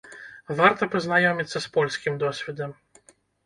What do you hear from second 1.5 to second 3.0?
з польскім досведам!